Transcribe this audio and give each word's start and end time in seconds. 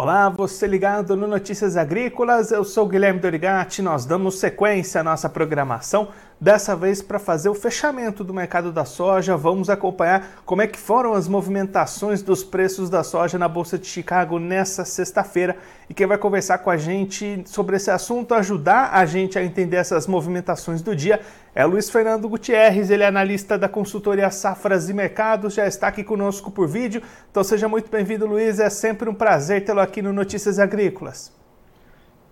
Olá, 0.00 0.28
você 0.28 0.64
ligado 0.64 1.16
no 1.16 1.26
Notícias 1.26 1.76
Agrícolas, 1.76 2.52
eu 2.52 2.62
sou 2.62 2.86
Guilherme 2.86 3.18
Dorigati, 3.18 3.82
nós 3.82 4.06
damos 4.06 4.38
sequência 4.38 5.00
à 5.00 5.02
nossa 5.02 5.28
programação, 5.28 6.10
dessa 6.40 6.76
vez 6.76 7.02
para 7.02 7.18
fazer 7.18 7.48
o 7.48 7.54
fechamento 7.54 8.22
do 8.22 8.32
mercado 8.32 8.70
da 8.70 8.84
soja, 8.84 9.36
vamos 9.36 9.68
acompanhar 9.68 10.40
como 10.44 10.62
é 10.62 10.66
que 10.66 10.78
foram 10.78 11.14
as 11.14 11.26
movimentações 11.26 12.22
dos 12.22 12.44
preços 12.44 12.88
da 12.88 13.02
soja 13.02 13.38
na 13.38 13.48
Bolsa 13.48 13.78
de 13.78 13.86
Chicago 13.86 14.38
nessa 14.38 14.84
sexta-feira 14.84 15.56
e 15.90 15.94
quem 15.94 16.06
vai 16.06 16.18
conversar 16.18 16.58
com 16.58 16.70
a 16.70 16.76
gente 16.76 17.42
sobre 17.46 17.76
esse 17.76 17.90
assunto, 17.90 18.34
ajudar 18.34 18.90
a 18.92 19.04
gente 19.04 19.38
a 19.38 19.44
entender 19.44 19.76
essas 19.76 20.06
movimentações 20.06 20.82
do 20.82 20.94
dia, 20.94 21.20
é 21.54 21.64
Luiz 21.64 21.90
Fernando 21.90 22.28
Gutierrez, 22.28 22.88
ele 22.88 23.02
é 23.02 23.06
analista 23.06 23.58
da 23.58 23.68
consultoria 23.68 24.30
Safras 24.30 24.88
e 24.88 24.94
Mercados, 24.94 25.54
já 25.54 25.66
está 25.66 25.88
aqui 25.88 26.04
conosco 26.04 26.52
por 26.52 26.68
vídeo. 26.68 27.02
Então 27.30 27.42
seja 27.42 27.68
muito 27.68 27.90
bem-vindo, 27.90 28.26
Luiz. 28.26 28.60
É 28.60 28.70
sempre 28.70 29.10
um 29.10 29.14
prazer 29.14 29.64
tê-lo 29.64 29.80
aqui 29.80 30.00
no 30.00 30.12
Notícias 30.12 30.60
Agrícolas. 30.60 31.32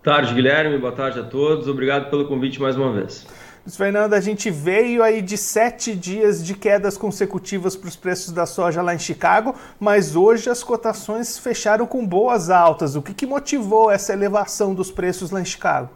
Boa 0.05 0.19
tarde, 0.19 0.33
Guilherme. 0.33 0.79
Boa 0.79 0.93
tarde 0.93 1.19
a 1.19 1.25
todos. 1.25 1.67
Obrigado 1.67 2.09
pelo 2.09 2.29
convite 2.29 2.63
mais 2.63 2.77
uma 2.77 2.93
vez. 2.93 3.27
Luiz 3.67 3.77
Fernando, 3.77 4.15
a 4.15 4.21
gente 4.21 4.49
veio 4.49 5.03
aí 5.03 5.21
de 5.21 5.37
sete 5.37 5.93
dias 5.93 6.45
de 6.47 6.55
quedas 6.55 6.97
consecutivas 6.97 7.75
para 7.75 7.89
os 7.89 7.97
preços 7.97 8.31
da 8.31 8.47
soja 8.47 8.81
lá 8.81 8.95
em 8.95 8.99
Chicago, 8.99 9.57
mas 9.81 10.15
hoje 10.15 10.49
as 10.49 10.63
cotações 10.63 11.37
fecharam 11.37 11.85
com 11.85 12.07
boas 12.07 12.49
altas. 12.49 12.95
O 12.95 13.03
que, 13.03 13.13
que 13.13 13.27
motivou 13.27 13.91
essa 13.91 14.13
elevação 14.13 14.73
dos 14.73 14.93
preços 14.93 15.33
lá 15.33 15.41
em 15.41 15.45
Chicago? 15.45 15.91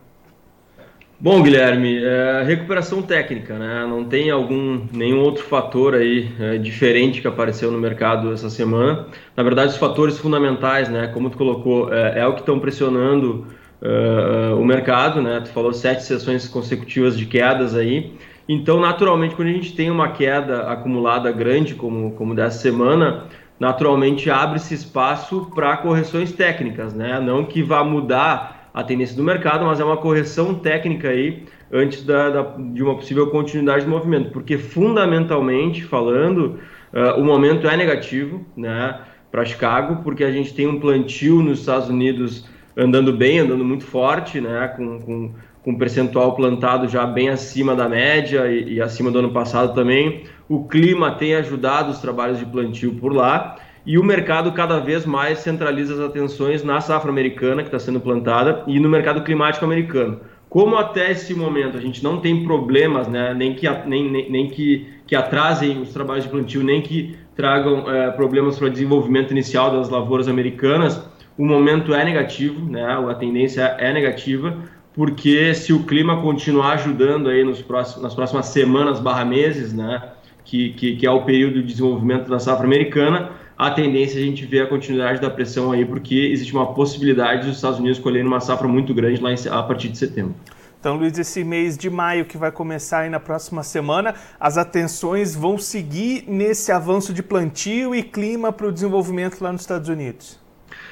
Bom, 1.20 1.40
Guilherme, 1.44 2.02
é, 2.02 2.42
recuperação 2.42 3.02
técnica, 3.02 3.56
né? 3.56 3.86
Não 3.88 4.04
tem 4.04 4.32
algum 4.32 4.88
nenhum 4.92 5.20
outro 5.20 5.44
fator 5.44 5.94
aí 5.94 6.28
é, 6.40 6.58
diferente 6.58 7.20
que 7.20 7.28
apareceu 7.28 7.70
no 7.70 7.78
mercado 7.78 8.32
essa 8.32 8.50
semana. 8.50 9.06
Na 9.36 9.44
verdade, 9.44 9.70
os 9.70 9.76
fatores 9.76 10.18
fundamentais, 10.18 10.88
né? 10.88 11.06
Como 11.14 11.30
tu 11.30 11.38
colocou, 11.38 11.94
é, 11.94 12.18
é 12.18 12.26
o 12.26 12.32
que 12.34 12.40
estão 12.40 12.58
pressionando 12.58 13.46
é, 13.82 14.54
o 14.54 14.64
mercado, 14.64 15.22
né? 15.22 15.40
Tu 15.40 15.50
falou 15.50 15.72
sete 15.72 16.02
sessões 16.02 16.46
consecutivas 16.48 17.18
de 17.18 17.26
quedas 17.26 17.74
aí. 17.74 18.12
Então, 18.48 18.80
naturalmente, 18.80 19.34
quando 19.34 19.48
a 19.48 19.52
gente 19.52 19.74
tem 19.74 19.90
uma 19.90 20.08
queda 20.08 20.70
acumulada 20.70 21.30
grande, 21.32 21.74
como 21.74 22.12
como 22.12 22.34
dessa 22.34 22.58
semana, 22.58 23.24
naturalmente 23.58 24.30
abre-se 24.30 24.74
espaço 24.74 25.50
para 25.54 25.76
correções 25.78 26.32
técnicas, 26.32 26.94
né? 26.94 27.20
Não 27.20 27.44
que 27.44 27.62
vá 27.62 27.84
mudar 27.84 28.70
a 28.72 28.82
tendência 28.82 29.16
do 29.16 29.22
mercado, 29.22 29.64
mas 29.64 29.80
é 29.80 29.84
uma 29.84 29.96
correção 29.96 30.54
técnica 30.54 31.08
aí 31.08 31.44
antes 31.72 32.02
da, 32.02 32.30
da, 32.30 32.42
de 32.72 32.82
uma 32.82 32.94
possível 32.94 33.28
continuidade 33.28 33.84
do 33.84 33.90
movimento, 33.90 34.30
porque 34.30 34.58
fundamentalmente 34.58 35.84
falando, 35.84 36.58
uh, 36.92 37.20
o 37.20 37.24
momento 37.24 37.68
é 37.68 37.76
negativo, 37.76 38.44
né, 38.56 39.00
para 39.30 39.44
Chicago, 39.44 40.02
porque 40.02 40.24
a 40.24 40.32
gente 40.32 40.52
tem 40.54 40.66
um 40.66 40.80
plantio 40.80 41.42
nos 41.42 41.60
Estados 41.60 41.88
Unidos 41.88 42.48
andando 42.80 43.12
bem, 43.12 43.40
andando 43.40 43.64
muito 43.64 43.84
forte, 43.84 44.40
né, 44.40 44.72
com, 44.76 45.00
com, 45.00 45.30
com 45.62 45.78
percentual 45.78 46.34
plantado 46.34 46.88
já 46.88 47.06
bem 47.06 47.28
acima 47.28 47.76
da 47.76 47.88
média 47.88 48.46
e, 48.50 48.74
e 48.74 48.80
acima 48.80 49.10
do 49.10 49.18
ano 49.18 49.32
passado 49.32 49.74
também. 49.74 50.24
O 50.48 50.64
clima 50.64 51.12
tem 51.12 51.34
ajudado 51.34 51.90
os 51.90 51.98
trabalhos 51.98 52.38
de 52.38 52.46
plantio 52.46 52.94
por 52.94 53.12
lá 53.12 53.56
e 53.84 53.98
o 53.98 54.04
mercado 54.04 54.52
cada 54.52 54.78
vez 54.78 55.04
mais 55.04 55.38
centraliza 55.38 55.94
as 55.94 56.00
atenções 56.00 56.64
na 56.64 56.80
safra 56.80 57.10
americana 57.10 57.62
que 57.62 57.68
está 57.68 57.78
sendo 57.78 58.00
plantada 58.00 58.62
e 58.66 58.80
no 58.80 58.88
mercado 58.88 59.22
climático 59.22 59.64
americano. 59.64 60.20
Como 60.48 60.76
até 60.76 61.12
esse 61.12 61.32
momento 61.32 61.76
a 61.76 61.80
gente 61.80 62.02
não 62.02 62.18
tem 62.18 62.44
problemas, 62.44 63.06
né, 63.06 63.32
nem, 63.34 63.54
que, 63.54 63.68
nem, 63.86 64.10
nem, 64.10 64.30
nem 64.30 64.48
que, 64.48 64.88
que 65.06 65.14
atrasem 65.14 65.80
os 65.80 65.92
trabalhos 65.92 66.24
de 66.24 66.30
plantio, 66.30 66.64
nem 66.64 66.82
que 66.82 67.16
tragam 67.36 67.88
é, 67.90 68.10
problemas 68.10 68.58
para 68.58 68.66
o 68.66 68.70
desenvolvimento 68.70 69.30
inicial 69.30 69.70
das 69.70 69.88
lavouras 69.88 70.26
americanas, 70.26 71.08
o 71.40 71.44
momento 71.46 71.94
é 71.94 72.04
negativo, 72.04 72.66
né, 72.66 72.84
a 72.84 73.14
tendência 73.14 73.62
é 73.78 73.90
negativa, 73.94 74.58
porque 74.92 75.54
se 75.54 75.72
o 75.72 75.84
clima 75.84 76.20
continuar 76.20 76.72
ajudando 76.72 77.30
aí 77.30 77.42
nos 77.42 77.62
próximos, 77.62 78.02
nas 78.02 78.14
próximas 78.14 78.44
semanas 78.48 79.00
barra 79.00 79.24
meses, 79.24 79.72
né, 79.72 80.02
que, 80.44 80.74
que, 80.74 80.96
que 80.96 81.06
é 81.06 81.10
o 81.10 81.22
período 81.22 81.62
de 81.62 81.68
desenvolvimento 81.68 82.28
da 82.28 82.38
safra 82.38 82.66
americana, 82.66 83.30
a 83.56 83.70
tendência 83.70 84.18
é 84.18 84.22
a 84.22 84.26
gente 84.26 84.44
ver 84.44 84.64
a 84.64 84.66
continuidade 84.66 85.18
da 85.18 85.30
pressão 85.30 85.72
aí, 85.72 85.86
porque 85.86 86.14
existe 86.14 86.52
uma 86.52 86.74
possibilidade 86.74 87.46
dos 87.46 87.56
Estados 87.56 87.78
Unidos 87.78 87.98
colherem 87.98 88.26
uma 88.26 88.40
safra 88.40 88.68
muito 88.68 88.92
grande 88.92 89.18
lá 89.18 89.32
em, 89.32 89.36
a 89.50 89.62
partir 89.62 89.88
de 89.88 89.96
setembro. 89.96 90.34
Então, 90.78 90.96
Luiz, 90.96 91.18
esse 91.18 91.42
mês 91.42 91.78
de 91.78 91.88
maio 91.88 92.26
que 92.26 92.36
vai 92.36 92.52
começar 92.52 93.00
aí 93.00 93.08
na 93.08 93.20
próxima 93.20 93.62
semana, 93.62 94.14
as 94.38 94.58
atenções 94.58 95.34
vão 95.34 95.56
seguir 95.56 96.24
nesse 96.28 96.70
avanço 96.70 97.14
de 97.14 97.22
plantio 97.22 97.94
e 97.94 98.02
clima 98.02 98.52
para 98.52 98.66
o 98.66 98.72
desenvolvimento 98.72 99.40
lá 99.40 99.50
nos 99.50 99.62
Estados 99.62 99.88
Unidos. 99.88 100.39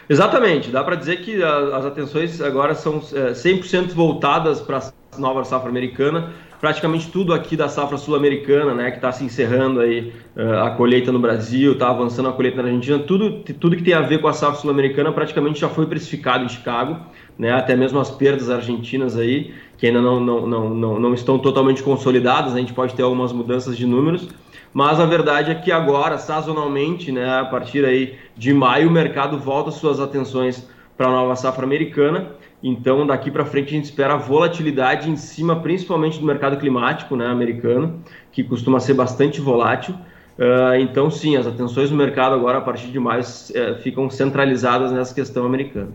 Exatamente, 0.09 0.71
dá 0.71 0.83
para 0.83 0.97
dizer 0.97 1.21
que 1.21 1.43
as 1.43 1.85
atenções 1.85 2.41
agora 2.41 2.75
são 2.75 2.99
100% 3.01 3.91
é, 3.91 3.95
voltadas 3.95 4.61
para 4.61 4.79
a 4.79 5.19
nova 5.19 5.45
safra 5.45 5.69
americana, 5.69 6.33
praticamente 6.61 7.11
tudo 7.11 7.35
aqui 7.35 7.57
da 7.57 7.69
safra 7.69 7.99
sul-americana, 7.99 8.75
né, 8.75 8.91
que 8.91 8.97
está 8.97 9.13
se 9.13 9.23
encerrando 9.23 9.81
aí 9.81 10.13
uh, 10.35 10.65
a 10.65 10.71
colheita 10.71 11.13
no 11.13 11.19
Brasil, 11.19 11.73
está 11.73 11.91
avançando 11.91 12.29
a 12.29 12.33
colheita 12.33 12.63
na 12.63 12.69
Argentina, 12.69 12.99
tudo, 12.99 13.43
tudo 13.61 13.77
que 13.77 13.83
tem 13.83 13.95
a 13.95 14.01
ver 14.01 14.21
com 14.21 14.29
a 14.29 14.33
safra 14.33 14.59
sul-americana 14.59 15.13
praticamente 15.13 15.61
já 15.61 15.69
foi 15.69 15.87
precificado 15.87 16.45
em 16.45 16.49
Chicago, 16.49 16.99
né, 17.39 17.53
até 17.53 17.77
mesmo 17.77 18.01
as 18.01 18.11
perdas 18.11 18.51
argentinas 18.51 19.17
aí, 19.17 19.53
que 19.77 19.87
ainda 19.87 20.01
não, 20.01 20.19
não, 20.19 20.47
não, 20.47 20.71
não, 20.71 20.99
não 20.99 21.15
estão 21.15 21.39
totalmente 21.39 21.83
consolidadas, 21.83 22.55
a 22.55 22.59
gente 22.59 22.73
pode 22.73 22.95
ter 22.95 23.03
algumas 23.03 23.33
mudanças 23.33 23.77
de 23.77 23.87
números, 23.87 24.29
mas 24.73 25.01
a 25.01 25.07
verdade 25.07 25.51
é 25.51 25.55
que 25.55 25.73
agora, 25.73 26.19
sazonalmente, 26.19 27.11
né, 27.11 27.41
a 27.41 27.45
partir 27.45 27.85
aí 27.85 28.19
de 28.37 28.53
maio, 28.53 28.89
o 28.89 28.93
mercado 28.93 29.39
volta 29.39 29.71
suas 29.71 30.01
atenções 30.01 30.69
para 30.97 31.09
a 31.09 31.13
nova 31.13 31.37
safra 31.37 31.65
americana, 31.65 32.37
então, 32.63 33.07
daqui 33.07 33.31
para 33.31 33.45
frente, 33.45 33.69
a 33.69 33.77
gente 33.77 33.85
espera 33.85 34.17
volatilidade 34.17 35.09
em 35.09 35.17
cima, 35.17 35.61
principalmente 35.61 36.19
do 36.19 36.27
mercado 36.27 36.57
climático 36.57 37.15
né, 37.15 37.27
americano, 37.27 38.03
que 38.33 38.43
costuma 38.43 38.81
ser 38.81 38.95
bastante 38.95 39.41
volátil. 39.41 39.95
Uh, 40.37 40.75
então, 40.81 41.11
sim, 41.11 41.37
as 41.37 41.47
atenções 41.47 41.91
do 41.91 41.97
mercado 41.97 42.35
agora, 42.35 42.59
a 42.59 42.61
partir 42.61 42.89
de 42.89 42.99
maio, 42.99 43.23
uh, 43.23 43.81
ficam 43.81 44.11
centralizadas 44.11 44.91
nessa 44.91 45.15
questão 45.15 45.47
americana. 45.47 45.91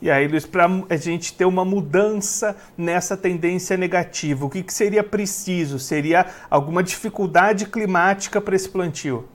E 0.00 0.10
aí, 0.10 0.28
Luiz, 0.28 0.44
para 0.44 0.68
a 0.88 0.96
gente 0.96 1.32
ter 1.32 1.44
uma 1.44 1.64
mudança 1.64 2.56
nessa 2.76 3.16
tendência 3.16 3.76
negativa, 3.76 4.44
o 4.44 4.50
que, 4.50 4.62
que 4.62 4.72
seria 4.72 5.02
preciso? 5.02 5.78
Seria 5.78 6.26
alguma 6.50 6.82
dificuldade 6.82 7.66
climática 7.66 8.40
para 8.40 8.54
esse 8.54 8.68
plantio? 8.68 9.26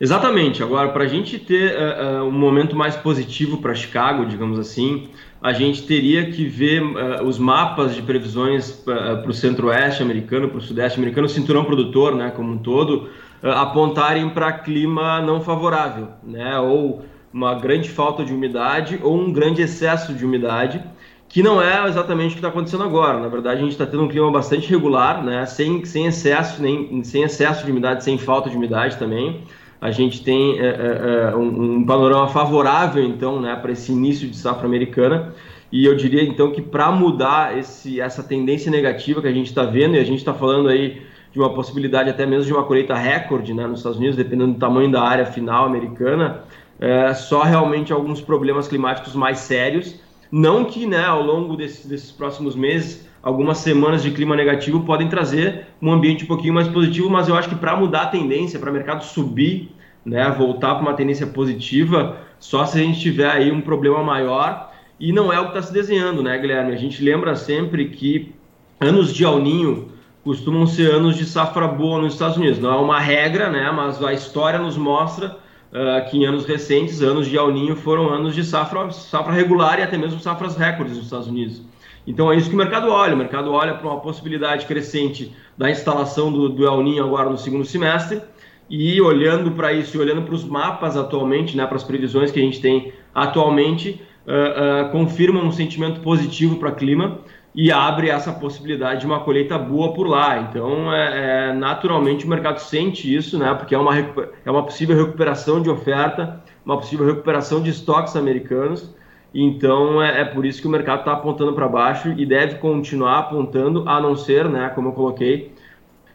Exatamente. 0.00 0.62
Agora, 0.62 0.88
para 0.90 1.04
a 1.04 1.08
gente 1.08 1.38
ter 1.38 1.76
uh, 1.76 2.24
um 2.24 2.32
momento 2.32 2.74
mais 2.74 2.96
positivo 2.96 3.58
para 3.58 3.74
Chicago, 3.74 4.26
digamos 4.26 4.58
assim, 4.58 5.08
a 5.40 5.52
gente 5.52 5.86
teria 5.86 6.30
que 6.30 6.46
ver 6.46 6.82
uh, 6.82 7.24
os 7.24 7.38
mapas 7.38 7.94
de 7.94 8.02
previsões 8.02 8.72
para 8.72 9.28
o 9.28 9.32
centro-oeste 9.32 10.02
americano, 10.02 10.48
para 10.48 10.58
o 10.58 10.60
sudeste 10.60 10.98
americano, 10.98 11.26
o 11.26 11.30
cinturão 11.30 11.64
produtor, 11.64 12.14
né, 12.14 12.32
como 12.34 12.52
um 12.52 12.58
todo, 12.58 13.10
uh, 13.42 13.50
apontarem 13.50 14.28
para 14.30 14.52
clima 14.52 15.20
não 15.20 15.40
favorável, 15.40 16.08
né, 16.22 16.58
ou 16.58 17.04
uma 17.34 17.54
grande 17.54 17.90
falta 17.90 18.24
de 18.24 18.32
umidade 18.32 18.98
ou 19.02 19.14
um 19.14 19.30
grande 19.32 19.60
excesso 19.60 20.14
de 20.14 20.24
umidade, 20.24 20.82
que 21.28 21.42
não 21.42 21.60
é 21.60 21.86
exatamente 21.88 22.28
o 22.28 22.32
que 22.32 22.38
está 22.38 22.48
acontecendo 22.48 22.84
agora. 22.84 23.18
Na 23.18 23.28
verdade, 23.28 23.58
a 23.58 23.62
gente 23.62 23.72
está 23.72 23.84
tendo 23.84 24.04
um 24.04 24.08
clima 24.08 24.30
bastante 24.30 24.70
regular, 24.70 25.22
né, 25.22 25.44
sem, 25.44 25.84
sem 25.84 26.06
excesso, 26.06 26.62
nem 26.62 27.02
sem 27.04 27.24
excesso 27.24 27.66
de 27.66 27.70
umidade, 27.70 28.04
sem 28.04 28.16
falta 28.16 28.48
de 28.48 28.56
umidade 28.56 28.96
também 28.96 29.42
a 29.84 29.90
gente 29.90 30.24
tem 30.24 30.58
é, 30.58 30.64
é, 30.64 31.30
é, 31.30 31.36
um, 31.36 31.76
um, 31.76 31.84
panorama 31.84 32.26
favorável, 32.28 33.04
então, 33.04 33.38
né, 33.38 33.54
para 33.54 33.70
esse 33.70 33.92
início 33.92 34.26
de 34.26 34.34
safra 34.34 34.66
americana. 34.66 35.34
E 35.70 35.84
eu 35.84 35.94
diria, 35.94 36.22
então, 36.22 36.50
que 36.52 36.62
para 36.62 36.90
mudar 36.90 37.58
esse, 37.58 38.00
essa 38.00 38.22
tendência 38.22 38.70
negativa 38.70 39.20
que 39.20 39.28
a 39.28 39.32
gente 39.32 39.48
está 39.48 39.62
vendo, 39.64 39.96
e 39.96 39.98
a 39.98 40.04
gente 40.04 40.20
está 40.20 40.32
falando 40.32 40.70
aí 40.70 41.02
de 41.30 41.38
uma 41.38 41.52
possibilidade 41.52 42.08
até 42.08 42.24
mesmo 42.24 42.46
de 42.46 42.52
uma 42.54 42.64
colheita 42.64 42.94
recorde 42.94 43.52
né, 43.52 43.66
nos 43.66 43.80
Estados 43.80 43.98
Unidos, 43.98 44.16
dependendo 44.16 44.54
do 44.54 44.58
tamanho 44.58 44.90
da 44.90 45.02
área 45.02 45.26
final 45.26 45.66
americana, 45.66 46.44
é, 46.84 47.14
só 47.14 47.42
realmente 47.42 47.94
alguns 47.94 48.20
problemas 48.20 48.68
climáticos 48.68 49.14
mais 49.14 49.38
sérios. 49.38 49.98
Não 50.30 50.66
que 50.66 50.86
né, 50.86 51.02
ao 51.02 51.22
longo 51.22 51.56
desse, 51.56 51.88
desses 51.88 52.12
próximos 52.12 52.54
meses 52.54 53.08
algumas 53.22 53.56
semanas 53.56 54.02
de 54.02 54.10
clima 54.10 54.36
negativo 54.36 54.80
podem 54.80 55.08
trazer 55.08 55.66
um 55.80 55.90
ambiente 55.90 56.24
um 56.24 56.26
pouquinho 56.26 56.52
mais 56.52 56.68
positivo, 56.68 57.08
mas 57.08 57.26
eu 57.26 57.36
acho 57.36 57.48
que 57.48 57.54
para 57.54 57.74
mudar 57.74 58.02
a 58.02 58.06
tendência, 58.08 58.58
para 58.58 58.68
o 58.68 58.72
mercado 58.72 59.02
subir, 59.02 59.72
né, 60.04 60.30
voltar 60.36 60.74
para 60.74 60.82
uma 60.82 60.92
tendência 60.92 61.26
positiva, 61.26 62.18
só 62.38 62.66
se 62.66 62.78
a 62.78 62.82
gente 62.82 63.00
tiver 63.00 63.30
aí 63.30 63.50
um 63.50 63.62
problema 63.62 64.02
maior, 64.02 64.70
e 65.00 65.10
não 65.10 65.32
é 65.32 65.40
o 65.40 65.44
que 65.44 65.56
está 65.56 65.62
se 65.62 65.72
desenhando, 65.72 66.22
né, 66.22 66.36
Guilherme? 66.36 66.74
A 66.74 66.76
gente 66.76 67.02
lembra 67.02 67.34
sempre 67.34 67.88
que 67.88 68.34
anos 68.78 69.14
de 69.14 69.24
El 69.24 69.40
Ninho 69.40 69.88
costumam 70.22 70.66
ser 70.66 70.90
anos 70.90 71.16
de 71.16 71.24
safra 71.24 71.66
boa 71.66 72.02
nos 72.02 72.12
Estados 72.12 72.36
Unidos. 72.36 72.58
Não 72.58 72.74
é 72.74 72.76
uma 72.76 73.00
regra, 73.00 73.48
né, 73.48 73.70
mas 73.70 74.04
a 74.04 74.12
história 74.12 74.58
nos 74.58 74.76
mostra 74.76 75.42
uh, 75.74 76.08
que 76.08 76.16
em 76.16 76.24
anos 76.24 76.46
recentes, 76.46 77.02
anos 77.02 77.26
de 77.26 77.36
El 77.36 77.76
foram 77.76 78.08
anos 78.08 78.34
de 78.34 78.44
safra, 78.44 78.90
safra 78.92 79.32
regular 79.32 79.80
e 79.80 79.82
até 79.82 79.98
mesmo 79.98 80.20
safras 80.20 80.56
recordes 80.56 80.96
nos 80.96 81.04
Estados 81.04 81.26
Unidos. 81.26 81.60
Então 82.06 82.30
é 82.30 82.36
isso 82.36 82.48
que 82.48 82.54
o 82.54 82.58
mercado 82.58 82.88
olha. 82.88 83.14
O 83.14 83.18
mercado 83.18 83.50
olha 83.50 83.74
para 83.74 83.88
uma 83.88 84.00
possibilidade 84.00 84.66
crescente 84.66 85.34
da 85.56 85.70
instalação 85.70 86.30
do, 86.30 86.48
do 86.48 86.66
El 86.66 86.82
Ninho 86.82 87.04
agora 87.04 87.28
no 87.28 87.38
segundo 87.38 87.64
semestre 87.64 88.20
e 88.68 89.00
olhando 89.00 89.50
para 89.52 89.72
isso 89.72 89.96
e 89.96 90.00
olhando 90.00 90.22
para 90.22 90.34
os 90.34 90.44
mapas 90.44 90.96
atualmente, 90.96 91.56
né, 91.56 91.66
para 91.66 91.76
as 91.76 91.84
previsões 91.84 92.30
que 92.30 92.40
a 92.40 92.42
gente 92.42 92.60
tem 92.60 92.92
atualmente 93.14 94.00
uh, 94.26 94.86
uh, 94.86 94.90
confirma 94.90 95.42
um 95.42 95.52
sentimento 95.52 96.00
positivo 96.00 96.56
para 96.56 96.70
o 96.70 96.74
clima 96.74 97.18
e 97.54 97.70
abre 97.70 98.10
essa 98.10 98.32
possibilidade 98.32 99.00
de 99.00 99.06
uma 99.06 99.20
colheita 99.20 99.56
boa 99.56 99.92
por 99.92 100.08
lá. 100.08 100.40
Então, 100.40 100.92
é, 100.92 101.50
é, 101.50 101.52
naturalmente, 101.52 102.26
o 102.26 102.28
mercado 102.28 102.58
sente 102.58 103.14
isso, 103.14 103.38
né, 103.38 103.54
porque 103.54 103.74
é 103.74 103.78
uma, 103.78 103.96
é 103.96 104.50
uma 104.50 104.64
possível 104.64 104.96
recuperação 104.96 105.62
de 105.62 105.70
oferta, 105.70 106.42
uma 106.64 106.76
possível 106.76 107.06
recuperação 107.06 107.62
de 107.62 107.70
estoques 107.70 108.16
americanos. 108.16 108.92
Então, 109.32 110.02
é, 110.02 110.22
é 110.22 110.24
por 110.24 110.44
isso 110.44 110.60
que 110.60 110.66
o 110.66 110.70
mercado 110.70 111.00
está 111.00 111.12
apontando 111.12 111.52
para 111.52 111.68
baixo 111.68 112.12
e 112.16 112.26
deve 112.26 112.56
continuar 112.56 113.18
apontando, 113.18 113.88
a 113.88 114.00
não 114.00 114.16
ser, 114.16 114.48
né, 114.48 114.70
como 114.74 114.88
eu 114.88 114.92
coloquei, 114.92 115.52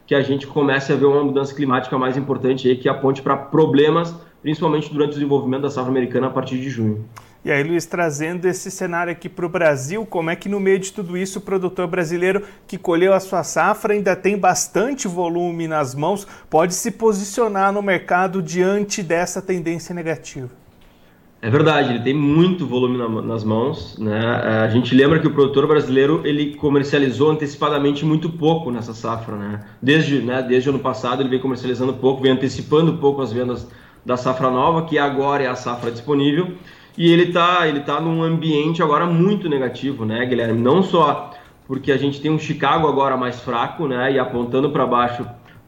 que 0.06 0.14
a 0.14 0.20
gente 0.20 0.46
comece 0.46 0.92
a 0.92 0.96
ver 0.96 1.06
uma 1.06 1.24
mudança 1.24 1.54
climática 1.54 1.96
mais 1.96 2.16
importante 2.16 2.68
aí, 2.68 2.76
que 2.76 2.88
aponte 2.88 3.22
para 3.22 3.36
problemas, 3.36 4.14
principalmente 4.42 4.92
durante 4.92 5.10
o 5.10 5.14
desenvolvimento 5.14 5.62
da 5.62 5.70
safra 5.70 5.90
americana 5.90 6.26
a 6.26 6.30
partir 6.30 6.58
de 6.58 6.68
junho. 6.68 7.04
E 7.42 7.50
aí, 7.50 7.62
Luiz, 7.62 7.86
trazendo 7.86 8.44
esse 8.44 8.70
cenário 8.70 9.10
aqui 9.10 9.26
para 9.26 9.46
o 9.46 9.48
Brasil, 9.48 10.04
como 10.04 10.28
é 10.28 10.36
que 10.36 10.46
no 10.46 10.60
meio 10.60 10.78
de 10.78 10.92
tudo 10.92 11.16
isso 11.16 11.38
o 11.38 11.42
produtor 11.42 11.86
brasileiro 11.86 12.42
que 12.66 12.76
colheu 12.76 13.14
a 13.14 13.20
sua 13.20 13.42
safra 13.42 13.94
ainda 13.94 14.14
tem 14.14 14.36
bastante 14.36 15.08
volume 15.08 15.66
nas 15.66 15.94
mãos, 15.94 16.26
pode 16.50 16.74
se 16.74 16.90
posicionar 16.90 17.72
no 17.72 17.80
mercado 17.80 18.42
diante 18.42 19.02
dessa 19.02 19.40
tendência 19.40 19.94
negativa? 19.94 20.50
É 21.40 21.48
verdade, 21.48 21.94
ele 21.94 22.02
tem 22.02 22.12
muito 22.12 22.66
volume 22.66 22.98
na, 22.98 23.08
nas 23.22 23.42
mãos. 23.42 23.98
Né? 23.98 24.20
A 24.62 24.68
gente 24.68 24.94
lembra 24.94 25.18
que 25.18 25.26
o 25.26 25.32
produtor 25.32 25.66
brasileiro 25.66 26.20
ele 26.26 26.54
comercializou 26.56 27.30
antecipadamente 27.30 28.04
muito 28.04 28.28
pouco 28.28 28.70
nessa 28.70 28.92
safra. 28.92 29.36
Né? 29.36 29.60
Desde, 29.80 30.20
né, 30.20 30.42
desde 30.42 30.68
o 30.68 30.74
ano 30.74 30.82
passado 30.82 31.22
ele 31.22 31.30
vem 31.30 31.40
comercializando 31.40 31.94
pouco, 31.94 32.20
vem 32.20 32.32
antecipando 32.32 32.98
pouco 32.98 33.22
as 33.22 33.32
vendas 33.32 33.66
da 34.04 34.18
safra 34.18 34.50
nova, 34.50 34.84
que 34.84 34.98
agora 34.98 35.42
é 35.42 35.46
a 35.46 35.54
safra 35.54 35.90
disponível. 35.90 36.52
E 36.96 37.10
ele 37.10 37.24
está 37.24 37.66
ele 37.66 37.80
tá 37.80 38.00
num 38.00 38.22
ambiente 38.22 38.82
agora 38.82 39.06
muito 39.06 39.48
negativo, 39.48 40.04
né, 40.04 40.24
Guilherme? 40.26 40.60
Não 40.60 40.82
só 40.82 41.30
porque 41.66 41.92
a 41.92 41.96
gente 41.96 42.20
tem 42.20 42.30
um 42.30 42.38
Chicago 42.38 42.88
agora 42.88 43.16
mais 43.16 43.40
fraco, 43.40 43.86
né, 43.86 44.12
e 44.12 44.18
apontando 44.18 44.70
para 44.70 44.84
baixo 44.84 45.24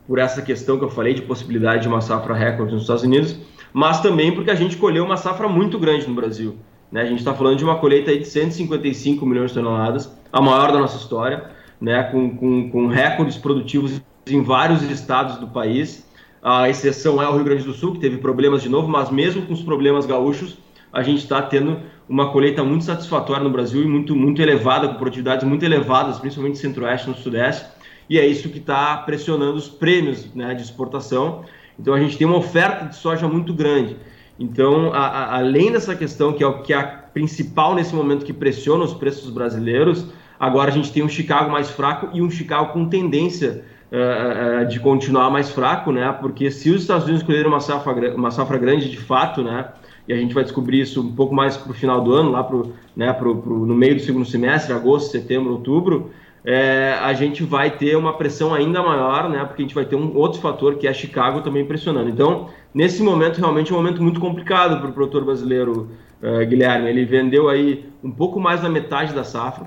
por 0.06 0.18
essa 0.18 0.42
questão 0.42 0.76
que 0.76 0.84
eu 0.84 0.90
falei 0.90 1.14
de 1.14 1.22
possibilidade 1.22 1.82
de 1.82 1.88
uma 1.88 2.00
safra 2.00 2.34
recorde 2.34 2.72
nos 2.72 2.82
Estados 2.82 3.04
Unidos, 3.04 3.38
mas 3.72 4.00
também 4.00 4.34
porque 4.34 4.50
a 4.50 4.54
gente 4.54 4.76
colheu 4.76 5.04
uma 5.04 5.16
safra 5.16 5.48
muito 5.48 5.78
grande 5.78 6.06
no 6.08 6.14
Brasil. 6.14 6.56
Né? 6.90 7.02
A 7.02 7.06
gente 7.06 7.20
está 7.20 7.32
falando 7.32 7.56
de 7.56 7.64
uma 7.64 7.76
colheita 7.76 8.16
de 8.16 8.24
155 8.24 9.24
milhões 9.24 9.52
de 9.52 9.60
toneladas, 9.60 10.12
a 10.32 10.42
maior 10.42 10.72
da 10.72 10.78
nossa 10.78 10.96
história, 10.96 11.50
né? 11.80 12.02
com, 12.02 12.36
com, 12.36 12.70
com 12.70 12.86
recordes 12.88 13.36
produtivos 13.38 14.02
em 14.26 14.42
vários 14.42 14.82
estados 14.82 15.36
do 15.36 15.46
país. 15.46 16.06
A 16.42 16.68
exceção 16.68 17.22
é 17.22 17.28
o 17.28 17.34
Rio 17.34 17.44
Grande 17.44 17.62
do 17.62 17.72
Sul, 17.72 17.92
que 17.92 18.00
teve 18.00 18.18
problemas 18.18 18.62
de 18.62 18.68
novo, 18.68 18.88
mas 18.88 19.08
mesmo 19.08 19.42
com 19.42 19.52
os 19.52 19.62
problemas 19.62 20.04
gaúchos, 20.04 20.58
a 20.92 21.02
gente 21.02 21.22
está 21.22 21.40
tendo 21.40 21.80
uma 22.08 22.30
colheita 22.30 22.62
muito 22.62 22.84
satisfatória 22.84 23.42
no 23.42 23.50
Brasil 23.50 23.82
e 23.82 23.86
muito, 23.86 24.14
muito 24.14 24.42
elevada, 24.42 24.88
com 24.88 24.94
produtividades 24.94 25.46
muito 25.46 25.64
elevadas, 25.64 26.18
principalmente 26.18 26.56
no 26.56 26.60
centro-oeste 26.60 27.06
e 27.06 27.10
no 27.10 27.16
sudeste, 27.16 27.66
e 28.10 28.18
é 28.18 28.26
isso 28.26 28.48
que 28.50 28.58
está 28.58 28.96
pressionando 28.98 29.56
os 29.56 29.68
prêmios 29.68 30.32
né, 30.34 30.54
de 30.54 30.62
exportação. 30.62 31.44
Então 31.78 31.94
a 31.94 32.00
gente 32.00 32.18
tem 32.18 32.26
uma 32.26 32.36
oferta 32.36 32.86
de 32.86 32.96
soja 32.96 33.26
muito 33.26 33.54
grande. 33.54 33.96
Então, 34.38 34.92
a, 34.92 35.06
a, 35.06 35.38
além 35.38 35.72
dessa 35.72 35.94
questão, 35.94 36.32
que 36.32 36.42
é 36.42 36.46
o 36.46 36.62
que 36.62 36.72
é 36.72 36.76
a 36.76 36.82
principal 36.82 37.74
nesse 37.74 37.94
momento 37.94 38.24
que 38.24 38.32
pressiona 38.32 38.84
os 38.84 38.92
preços 38.92 39.30
brasileiros, 39.30 40.06
agora 40.38 40.70
a 40.70 40.74
gente 40.74 40.92
tem 40.92 41.02
um 41.02 41.08
Chicago 41.08 41.50
mais 41.50 41.70
fraco 41.70 42.08
e 42.12 42.20
um 42.20 42.30
Chicago 42.30 42.72
com 42.72 42.88
tendência 42.88 43.64
uh, 43.92 44.62
uh, 44.62 44.66
de 44.66 44.80
continuar 44.80 45.30
mais 45.30 45.50
fraco, 45.50 45.92
né? 45.92 46.10
Porque 46.20 46.50
se 46.50 46.70
os 46.70 46.82
Estados 46.82 47.04
Unidos 47.04 47.22
escolherem 47.22 47.48
uma 47.48 47.60
safra, 47.60 48.14
uma 48.14 48.30
safra 48.30 48.58
grande 48.58 48.90
de 48.90 48.98
fato, 48.98 49.42
né? 49.42 49.68
E 50.06 50.12
a 50.12 50.16
gente 50.16 50.34
vai 50.34 50.42
descobrir 50.42 50.80
isso 50.80 51.00
um 51.00 51.14
pouco 51.14 51.34
mais 51.34 51.56
para 51.56 51.70
o 51.70 51.74
final 51.74 52.00
do 52.00 52.12
ano, 52.12 52.30
lá 52.30 52.42
pro, 52.42 52.72
né, 52.96 53.12
pro, 53.12 53.36
pro, 53.36 53.66
no 53.66 53.74
meio 53.74 53.94
do 53.94 54.00
segundo 54.00 54.24
semestre, 54.24 54.72
agosto, 54.72 55.10
setembro, 55.10 55.52
outubro, 55.52 56.10
é, 56.44 56.98
a 57.00 57.12
gente 57.12 57.44
vai 57.44 57.70
ter 57.70 57.96
uma 57.96 58.14
pressão 58.14 58.52
ainda 58.52 58.82
maior, 58.82 59.28
né, 59.28 59.44
porque 59.44 59.62
a 59.62 59.64
gente 59.64 59.74
vai 59.74 59.84
ter 59.84 59.94
um 59.94 60.16
outro 60.16 60.40
fator 60.40 60.74
que 60.76 60.88
é 60.88 60.92
Chicago 60.92 61.40
também 61.40 61.64
pressionando. 61.64 62.08
Então, 62.08 62.48
nesse 62.74 63.02
momento, 63.02 63.38
realmente 63.38 63.70
é 63.70 63.74
um 63.74 63.78
momento 63.78 64.02
muito 64.02 64.20
complicado 64.20 64.80
para 64.80 64.90
o 64.90 64.92
produtor 64.92 65.24
brasileiro, 65.24 65.90
é, 66.20 66.44
Guilherme. 66.44 66.88
Ele 66.88 67.04
vendeu 67.04 67.48
aí 67.48 67.88
um 68.02 68.10
pouco 68.10 68.40
mais 68.40 68.60
da 68.60 68.68
metade 68.68 69.14
da 69.14 69.22
safra, 69.22 69.66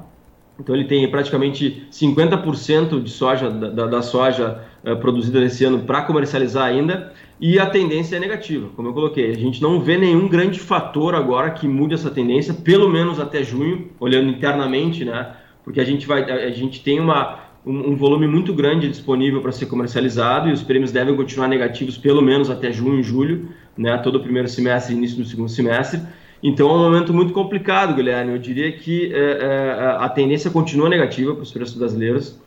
então 0.60 0.74
ele 0.74 0.86
tem 0.86 1.10
praticamente 1.10 1.86
50% 1.92 3.02
de 3.02 3.10
soja 3.10 3.50
da, 3.50 3.86
da 3.88 4.02
soja 4.02 4.64
uh, 4.84 4.96
produzida 4.98 5.40
nesse 5.40 5.66
ano 5.66 5.80
para 5.80 6.02
comercializar 6.04 6.66
ainda 6.66 7.14
e 7.40 7.60
a 7.60 7.66
tendência 7.66 8.16
é 8.16 8.20
negativa, 8.20 8.70
como 8.76 8.88
eu 8.88 8.94
coloquei. 8.94 9.32
A 9.32 9.36
gente 9.36 9.62
não 9.62 9.82
vê 9.82 9.98
nenhum 9.98 10.28
grande 10.28 10.60
fator 10.60 11.14
agora 11.14 11.52
que 11.52 11.68
mude 11.68 11.94
essa 11.94 12.10
tendência, 12.10 12.54
pelo 12.54 12.90
menos 12.90 13.20
até 13.20 13.44
junho, 13.44 13.90
olhando 14.00 14.30
internamente, 14.30 15.04
né? 15.04 15.34
Porque 15.64 15.82
a 15.82 15.84
gente 15.84 16.08
vai, 16.08 16.24
a 16.24 16.52
gente 16.52 16.82
tem 16.82 17.00
uma 17.00 17.40
um, 17.66 17.92
um 17.92 17.96
volume 17.96 18.28
muito 18.28 18.54
grande 18.54 18.88
disponível 18.88 19.42
para 19.42 19.52
ser 19.52 19.66
comercializado 19.66 20.48
e 20.48 20.54
os 20.54 20.62
prêmios 20.62 20.92
devem 20.92 21.16
continuar 21.16 21.48
negativos 21.48 21.98
pelo 21.98 22.22
menos 22.22 22.50
até 22.50 22.72
junho, 22.72 23.04
julho, 23.04 23.50
né? 23.78 23.98
Todo 23.98 24.18
o 24.18 24.20
primeiro 24.22 24.48
semestre, 24.48 24.94
início 24.94 25.18
do 25.18 25.26
segundo 25.26 25.50
semestre. 25.50 26.00
Então 26.48 26.70
é 26.70 26.74
um 26.74 26.78
momento 26.78 27.12
muito 27.12 27.34
complicado, 27.34 27.96
Guilherme. 27.96 28.34
Eu 28.34 28.38
diria 28.38 28.72
que 28.72 29.12
é, 29.12 29.18
é, 29.18 29.98
a 29.98 30.08
tendência 30.08 30.52
continua 30.52 30.88
negativa 30.88 31.34
para 31.34 31.42
os 31.42 31.52
preços 31.52 31.76
brasileiros 31.76 32.40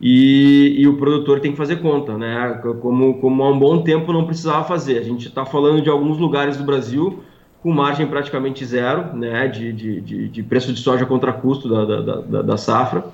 e, 0.00 0.74
e, 0.76 0.88
o 0.88 0.96
produtor 0.96 1.38
tem 1.38 1.52
que 1.52 1.56
fazer 1.56 1.76
conta, 1.76 2.18
né? 2.18 2.60
Como, 2.82 3.20
como 3.20 3.44
há 3.44 3.50
um 3.50 3.56
bom 3.56 3.80
tempo 3.80 4.12
não 4.12 4.26
precisava 4.26 4.64
fazer. 4.64 4.98
A 4.98 5.04
gente 5.04 5.28
está 5.28 5.46
falando 5.46 5.80
de 5.80 5.88
alguns 5.88 6.18
lugares 6.18 6.56
do 6.56 6.64
Brasil 6.64 7.22
com 7.62 7.70
margem 7.70 8.08
praticamente 8.08 8.64
zero, 8.64 9.14
né? 9.16 9.46
De, 9.46 9.72
de, 9.72 10.00
de, 10.00 10.28
de 10.28 10.42
preço 10.42 10.72
de 10.72 10.80
soja 10.80 11.06
contra 11.06 11.32
custo 11.32 11.68
da, 11.68 11.84
da, 11.84 12.20
da, 12.22 12.42
da 12.42 12.56
safra. 12.56 13.04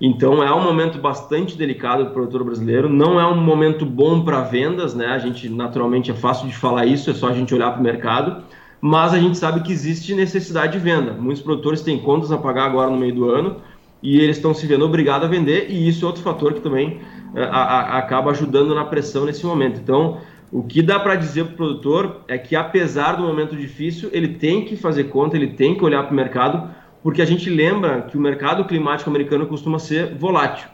Então 0.00 0.42
é 0.42 0.50
um 0.50 0.64
momento 0.64 0.98
bastante 0.98 1.58
delicado 1.58 2.04
para 2.04 2.10
o 2.10 2.14
produtor 2.14 2.42
brasileiro. 2.42 2.88
Não 2.88 3.20
é 3.20 3.26
um 3.26 3.36
momento 3.36 3.84
bom 3.84 4.24
para 4.24 4.40
vendas, 4.40 4.94
né? 4.94 5.08
A 5.08 5.18
gente 5.18 5.46
naturalmente 5.50 6.10
é 6.10 6.14
fácil 6.14 6.48
de 6.48 6.56
falar 6.56 6.86
isso, 6.86 7.10
é 7.10 7.12
só 7.12 7.28
a 7.28 7.34
gente 7.34 7.54
olhar 7.54 7.70
para 7.72 7.80
o 7.80 7.84
mercado 7.84 8.42
mas 8.80 9.12
a 9.12 9.18
gente 9.18 9.36
sabe 9.36 9.60
que 9.60 9.72
existe 9.72 10.14
necessidade 10.14 10.72
de 10.72 10.78
venda. 10.78 11.12
Muitos 11.12 11.42
produtores 11.42 11.82
têm 11.82 11.98
contas 11.98 12.32
a 12.32 12.38
pagar 12.38 12.64
agora 12.64 12.90
no 12.90 12.96
meio 12.96 13.14
do 13.14 13.28
ano 13.28 13.56
e 14.02 14.20
eles 14.20 14.36
estão 14.36 14.54
se 14.54 14.66
vendo 14.66 14.84
obrigados 14.84 15.26
a 15.26 15.30
vender, 15.30 15.66
e 15.68 15.86
isso 15.86 16.04
é 16.04 16.08
outro 16.08 16.22
fator 16.22 16.54
que 16.54 16.60
também 16.60 17.00
é, 17.34 17.42
a, 17.44 17.48
a, 17.48 17.98
acaba 17.98 18.30
ajudando 18.30 18.74
na 18.74 18.84
pressão 18.84 19.26
nesse 19.26 19.44
momento. 19.44 19.78
Então, 19.78 20.18
o 20.50 20.62
que 20.62 20.82
dá 20.82 20.98
para 20.98 21.14
dizer 21.14 21.44
para 21.44 21.52
o 21.52 21.56
produtor 21.56 22.22
é 22.26 22.38
que, 22.38 22.56
apesar 22.56 23.12
do 23.12 23.22
momento 23.22 23.54
difícil, 23.54 24.08
ele 24.12 24.28
tem 24.28 24.64
que 24.64 24.74
fazer 24.76 25.04
conta, 25.04 25.36
ele 25.36 25.48
tem 25.48 25.76
que 25.76 25.84
olhar 25.84 26.02
para 26.02 26.12
o 26.12 26.16
mercado, 26.16 26.70
porque 27.02 27.22
a 27.22 27.26
gente 27.26 27.48
lembra 27.50 28.02
que 28.02 28.16
o 28.16 28.20
mercado 28.20 28.64
climático 28.64 29.08
americano 29.10 29.46
costuma 29.46 29.78
ser 29.78 30.14
volátil. 30.16 30.68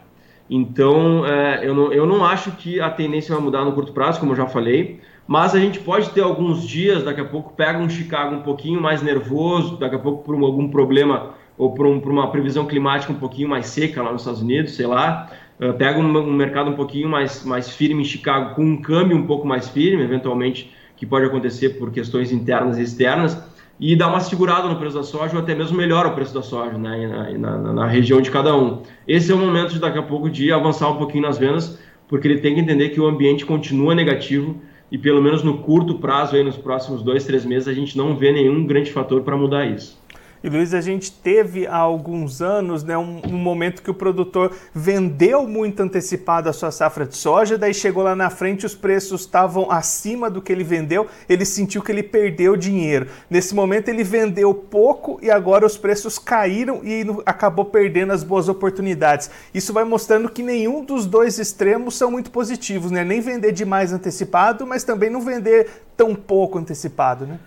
Então, 0.49 1.25
é, 1.25 1.67
eu, 1.67 1.75
não, 1.75 1.91
eu 1.91 2.05
não 2.05 2.23
acho 2.23 2.51
que 2.51 2.79
a 2.79 2.89
tendência 2.89 3.35
vai 3.35 3.43
mudar 3.43 3.65
no 3.65 3.73
curto 3.73 3.91
prazo, 3.91 4.19
como 4.19 4.31
eu 4.31 4.35
já 4.35 4.47
falei 4.47 5.01
mas 5.27 5.53
a 5.53 5.59
gente 5.59 5.79
pode 5.79 6.09
ter 6.11 6.21
alguns 6.21 6.65
dias, 6.65 7.03
daqui 7.03 7.19
a 7.19 7.25
pouco 7.25 7.53
pega 7.53 7.77
um 7.77 7.89
Chicago 7.89 8.33
um 8.33 8.41
pouquinho 8.41 8.79
mais 8.79 9.01
nervoso, 9.01 9.75
daqui 9.75 9.95
a 9.95 9.99
pouco 9.99 10.23
por 10.23 10.41
algum 10.41 10.69
problema 10.69 11.33
ou 11.57 11.73
por, 11.73 11.85
um, 11.85 11.99
por 11.99 12.11
uma 12.11 12.31
previsão 12.31 12.65
climática 12.65 13.11
um 13.11 13.17
pouquinho 13.17 13.49
mais 13.49 13.67
seca 13.67 14.01
lá 14.01 14.11
nos 14.13 14.21
Estados 14.21 14.41
Unidos, 14.41 14.75
sei 14.75 14.87
lá, 14.87 15.29
uh, 15.59 15.73
pega 15.73 15.99
um, 15.99 16.17
um, 16.17 16.33
mercado 16.33 16.69
um 16.69 16.75
pouquinho 16.75 17.09
mais, 17.09 17.43
mais 17.43 17.69
firme 17.69 18.03
em 18.03 18.05
Chicago, 18.05 18.55
com 18.55 18.63
um 18.63 18.81
câmbio 18.81 19.17
um 19.17 19.27
pouco 19.27 19.45
mais 19.45 19.67
firme, 19.67 20.01
eventualmente, 20.01 20.71
que 20.95 21.05
pode 21.05 21.25
acontecer 21.25 21.71
por 21.77 21.91
questões 21.91 22.31
internas 22.31 22.77
e 22.77 22.83
externas, 22.83 23.37
e 23.79 23.95
dá 23.95 24.07
uma 24.07 24.19
segurada 24.19 24.67
no 24.67 24.77
preço 24.77 24.95
da 24.95 25.03
soja, 25.03 25.35
ou 25.35 25.41
até 25.41 25.53
mesmo 25.53 25.77
melhora 25.77 26.07
o 26.07 26.15
preço 26.15 26.33
da 26.33 26.41
soja 26.41 26.77
né, 26.77 27.37
na, 27.37 27.57
na, 27.57 27.73
na 27.73 27.87
região 27.87 28.19
de 28.21 28.31
cada 28.31 28.55
um. 28.55 28.81
Esse 29.07 29.31
é 29.31 29.35
o 29.35 29.37
momento 29.37 29.73
de 29.73 29.79
daqui 29.79 29.99
a 29.99 30.03
pouco 30.03 30.29
de 30.29 30.51
avançar 30.51 30.89
um 30.89 30.97
pouquinho 30.97 31.23
nas 31.23 31.37
vendas, 31.37 31.79
porque 32.07 32.27
ele 32.27 32.39
tem 32.39 32.55
que 32.55 32.61
entender 32.61 32.89
que 32.89 32.99
o 32.99 33.05
ambiente 33.05 33.45
continua 33.45 33.93
negativo 33.93 34.55
e 34.91 34.97
pelo 34.97 35.21
menos 35.21 35.43
no 35.43 35.59
curto 35.59 35.95
prazo, 35.95 36.35
aí 36.35 36.43
nos 36.43 36.57
próximos 36.57 37.03
dois, 37.03 37.25
três 37.25 37.45
meses, 37.45 37.67
a 37.67 37.73
gente 37.73 37.97
não 37.97 38.15
vê 38.15 38.31
nenhum 38.31 38.65
grande 38.65 38.91
fator 38.91 39.21
para 39.21 39.35
mudar 39.35 39.65
isso. 39.65 40.01
E 40.43 40.49
Luiz, 40.49 40.73
a 40.73 40.81
gente 40.81 41.11
teve 41.11 41.65
há 41.65 41.77
alguns 41.77 42.41
anos 42.41 42.83
né, 42.83 42.97
um, 42.97 43.21
um, 43.25 43.37
momento 43.37 43.81
que 43.81 43.89
o 43.89 43.93
produtor 43.93 44.55
vendeu 44.73 45.47
muito 45.47 45.81
antecipado 45.81 46.47
a 46.47 46.53
sua 46.53 46.69
safra 46.69 47.05
de 47.05 47.15
soja, 47.15 47.57
daí 47.57 47.73
chegou 47.73 48.03
lá 48.03 48.15
na 48.15 48.29
frente, 48.29 48.65
os 48.65 48.75
preços 48.75 49.21
estavam 49.21 49.71
acima 49.71 50.29
do 50.29 50.41
que 50.41 50.51
ele 50.51 50.63
vendeu, 50.63 51.07
ele 51.27 51.43
sentiu 51.43 51.81
que 51.81 51.91
ele 51.91 52.03
perdeu 52.03 52.55
dinheiro. 52.55 53.07
Nesse 53.29 53.55
momento 53.55 53.89
ele 53.89 54.03
vendeu 54.03 54.53
pouco 54.53 55.19
e 55.23 55.31
agora 55.31 55.65
os 55.65 55.77
preços 55.77 56.19
caíram 56.19 56.81
e 56.83 57.05
acabou 57.25 57.65
perdendo 57.65 58.13
as 58.13 58.23
boas 58.23 58.47
oportunidades. 58.47 59.31
Isso 59.53 59.73
vai 59.73 59.83
mostrando 59.83 60.29
que 60.29 60.43
nenhum 60.43 60.83
dos 60.83 61.05
dois 61.07 61.39
extremos 61.39 61.95
são 61.95 62.11
muito 62.11 62.29
positivos, 62.29 62.91
né? 62.91 63.03
Nem 63.03 63.21
vender 63.21 63.51
demais 63.51 63.91
antecipado, 63.91 64.67
mas 64.67 64.83
também 64.83 65.09
não 65.09 65.21
vender 65.21 65.67
tão 65.95 66.13
pouco 66.13 66.59
antecipado, 66.59 67.25
né? 67.25 67.39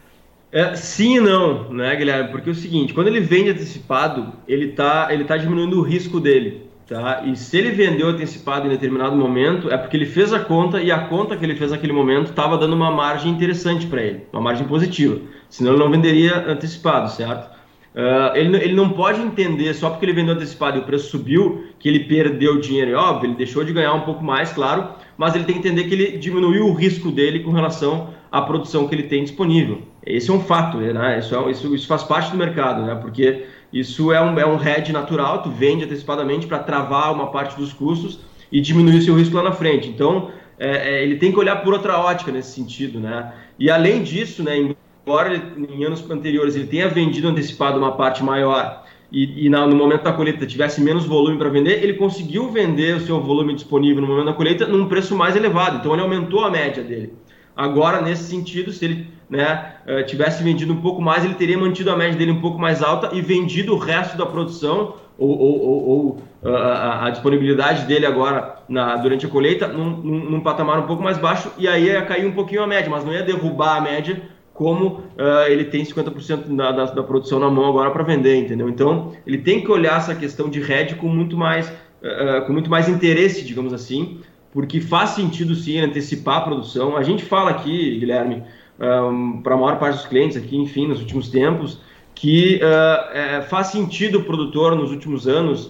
É, 0.52 0.75
sim 0.75 1.16
e 1.16 1.21
não, 1.21 1.73
né, 1.73 1.95
Guilherme? 1.95 2.30
Porque 2.30 2.49
é 2.49 2.52
o 2.52 2.54
seguinte, 2.54 2.92
quando 2.92 3.07
ele 3.07 3.21
vende 3.21 3.50
antecipado, 3.50 4.33
ele 4.49 4.71
está 4.71 5.09
ele 5.11 5.25
tá 5.25 5.37
diminuindo 5.37 5.78
o 5.78 5.83
risco 5.83 6.19
dele. 6.19 6.69
tá? 6.88 7.23
E 7.25 7.37
se 7.37 7.57
ele 7.57 7.71
vendeu 7.71 8.09
antecipado 8.09 8.66
em 8.66 8.71
determinado 8.71 9.16
momento, 9.16 9.71
é 9.71 9.78
porque 9.78 9.97
ele 9.97 10.07
fez 10.07 10.33
a 10.33 10.40
conta 10.40 10.83
e 10.83 10.90
a 10.90 10.99
conta 11.07 11.37
que 11.37 11.45
ele 11.45 11.54
fez 11.54 11.71
naquele 11.71 11.92
momento 11.92 12.30
estava 12.30 12.59
dando 12.59 12.75
uma 12.75 12.90
margem 12.90 13.30
interessante 13.30 13.87
para 13.87 14.02
ele, 14.02 14.23
uma 14.33 14.42
margem 14.42 14.66
positiva. 14.66 15.21
Senão 15.49 15.73
ele 15.73 15.80
não 15.80 15.90
venderia 15.90 16.37
antecipado, 16.50 17.11
certo? 17.12 17.49
Uh, 17.95 18.37
ele, 18.37 18.57
ele 18.57 18.75
não 18.75 18.90
pode 18.90 19.21
entender 19.21 19.75
só 19.75 19.90
porque 19.90 20.04
ele 20.04 20.12
vendeu 20.12 20.35
antecipado 20.35 20.78
e 20.78 20.80
o 20.80 20.85
preço 20.85 21.11
subiu 21.11 21.64
que 21.78 21.88
ele 21.88 22.00
perdeu 22.04 22.61
dinheiro. 22.61 22.92
É 22.92 22.95
óbvio, 22.95 23.28
ele 23.28 23.37
deixou 23.37 23.64
de 23.64 23.73
ganhar 23.73 23.92
um 23.95 24.02
pouco 24.02 24.23
mais, 24.23 24.52
claro, 24.52 24.90
mas 25.16 25.35
ele 25.35 25.45
tem 25.45 25.54
que 25.54 25.61
entender 25.61 25.85
que 25.85 25.95
ele 25.95 26.19
diminuiu 26.19 26.66
o 26.66 26.73
risco 26.73 27.11
dele 27.11 27.40
com 27.40 27.50
relação 27.50 28.11
à 28.30 28.42
produção 28.42 28.87
que 28.87 28.94
ele 28.94 29.04
tem 29.04 29.25
disponível. 29.25 29.82
Esse 30.04 30.30
é 30.30 30.32
um 30.32 30.40
fato, 30.40 30.78
né? 30.78 31.18
Isso, 31.18 31.34
é, 31.34 31.50
isso, 31.50 31.75
isso 31.75 31.87
faz 31.87 32.02
parte 32.02 32.30
do 32.30 32.37
mercado, 32.37 32.82
né? 32.82 32.94
Porque 32.94 33.46
isso 33.72 34.12
é 34.12 34.20
um, 34.20 34.38
é 34.38 34.46
um 34.46 34.60
hedge 34.60 34.92
natural, 34.92 35.42
tu 35.42 35.50
vende 35.50 35.84
antecipadamente 35.84 36.46
para 36.46 36.58
travar 36.58 37.12
uma 37.12 37.30
parte 37.30 37.56
dos 37.56 37.72
custos 37.72 38.20
e 38.50 38.60
diminuir 38.60 38.99
o 38.99 39.02
seu 39.02 39.14
risco 39.14 39.37
lá 39.37 39.42
na 39.42 39.52
frente. 39.52 39.88
Então, 39.88 40.30
é, 40.58 40.94
é, 40.94 41.02
ele 41.02 41.16
tem 41.16 41.32
que 41.32 41.38
olhar 41.38 41.56
por 41.56 41.72
outra 41.72 41.99
ótica 41.99 42.32
nesse 42.32 42.52
sentido, 42.52 42.99
né? 43.00 43.32
E 43.58 43.70
além 43.70 44.02
disso, 44.02 44.42
né, 44.42 44.56
embora 44.56 45.34
em 45.56 45.84
anos 45.84 46.08
anteriores 46.10 46.56
ele 46.56 46.66
tenha 46.66 46.88
vendido 46.88 47.28
antecipado 47.28 47.78
uma 47.78 47.92
parte 47.92 48.22
maior 48.22 48.84
e, 49.12 49.46
e 49.46 49.49
na, 49.49 49.66
no 49.66 49.75
momento 49.75 50.02
da 50.02 50.12
colheita 50.12 50.46
tivesse 50.46 50.80
menos 50.80 51.04
volume 51.04 51.37
para 51.37 51.49
vender, 51.49 51.82
ele 51.82 51.94
conseguiu 51.94 52.50
vender 52.50 52.96
o 52.96 53.00
seu 53.00 53.20
volume 53.20 53.54
disponível 53.54 54.00
no 54.00 54.06
momento 54.06 54.26
da 54.26 54.32
colheita 54.32 54.66
num 54.66 54.88
preço 54.88 55.16
mais 55.16 55.34
elevado. 55.34 55.78
Então, 55.78 55.92
ele 55.92 56.02
aumentou 56.02 56.44
a 56.44 56.50
média 56.50 56.82
dele. 56.82 57.12
Agora, 57.60 58.00
nesse 58.00 58.22
sentido, 58.24 58.72
se 58.72 58.82
ele 58.86 59.06
né, 59.28 59.74
eh, 59.86 60.02
tivesse 60.04 60.42
vendido 60.42 60.72
um 60.72 60.80
pouco 60.80 61.02
mais, 61.02 61.26
ele 61.26 61.34
teria 61.34 61.58
mantido 61.58 61.90
a 61.90 61.96
média 61.96 62.18
dele 62.18 62.30
um 62.30 62.40
pouco 62.40 62.58
mais 62.58 62.82
alta 62.82 63.14
e 63.14 63.20
vendido 63.20 63.74
o 63.74 63.78
resto 63.78 64.16
da 64.16 64.24
produção 64.24 64.94
ou, 65.18 65.38
ou, 65.38 65.88
ou, 65.90 66.22
eh, 66.42 66.48
a, 66.48 67.04
a, 67.04 67.10
disponibilidade 67.10 67.84
dele 67.84 68.06
agora 68.06 68.56
na, 68.66 68.96
durante 68.96 69.26
a 69.26 69.28
colheita 69.28 69.68
num, 69.68 69.90
num, 69.90 70.30
num, 70.30 70.40
patamar 70.40 70.78
um 70.78 70.86
pouco 70.86 71.02
mais 71.02 71.18
baixo 71.18 71.52
e 71.58 71.68
aí 71.68 71.88
ia 71.88 72.00
cair 72.00 72.26
um 72.26 72.32
pouquinho 72.32 72.62
a 72.62 72.66
média, 72.66 72.88
mas 72.88 73.04
não 73.04 73.12
ia 73.12 73.22
derrubar 73.22 73.76
a 73.76 73.80
média 73.82 74.22
como 74.54 74.86
uh, 74.86 75.46
ele 75.46 75.64
tem 75.64 75.84
50% 75.84 76.56
da, 76.56 76.72
da, 76.72 76.84
da, 76.86 77.02
produção 77.02 77.38
na 77.38 77.50
mão 77.50 77.66
agora 77.66 77.90
para 77.90 78.02
vender, 78.02 78.36
entendeu? 78.36 78.70
Então 78.70 79.12
ele 79.26 79.36
tem 79.36 79.60
que 79.60 79.70
olhar 79.70 79.98
essa 79.98 80.14
questão 80.14 80.48
de 80.48 80.60
hedge 80.60 80.94
com 80.94 81.08
muito 81.08 81.36
mais, 81.36 81.68
uh, 81.68 82.46
com 82.46 82.54
muito 82.54 82.70
mais 82.70 82.88
interesse, 82.88 83.44
digamos 83.44 83.74
assim, 83.74 84.20
porque 84.52 84.80
faz 84.80 85.11
sentido 85.11 85.54
sim 85.54 85.78
antecipar 85.78 86.38
a 86.38 86.40
produção. 86.42 86.97
A 86.97 87.02
gente 87.02 87.25
fala 87.25 87.50
aqui, 87.50 87.99
Guilherme, 87.99 88.42
um, 88.80 89.40
para 89.42 89.54
a 89.54 89.57
maior 89.57 89.78
parte 89.78 89.97
dos 89.97 90.07
clientes 90.07 90.37
aqui, 90.37 90.57
enfim, 90.57 90.88
nos 90.88 91.00
últimos 91.00 91.28
tempos, 91.28 91.80
que 92.14 92.61
uh, 92.62 93.16
é, 93.16 93.42
faz 93.42 93.69
sentido 93.69 94.19
o 94.19 94.25
produtor, 94.25 94.75
nos 94.75 94.90
últimos 94.90 95.28
anos, 95.28 95.66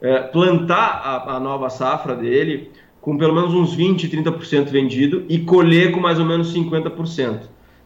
uh, 0.00 0.32
plantar 0.32 1.00
a, 1.04 1.36
a, 1.36 1.40
nova 1.40 1.70
safra 1.70 2.16
dele 2.16 2.70
com 3.00 3.16
pelo 3.18 3.34
menos 3.34 3.52
uns 3.52 3.74
20, 3.74 4.08
30% 4.08 4.70
vendido 4.70 5.24
e 5.28 5.38
colher 5.40 5.92
com 5.92 6.00
mais 6.00 6.18
ou 6.18 6.24
menos 6.24 6.54
50%, 6.54 7.42